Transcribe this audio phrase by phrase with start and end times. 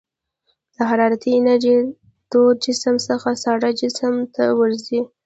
[0.75, 1.91] د حرارتي انرژي له
[2.31, 4.99] تود جسم څخه ساړه جسم ته ورځي.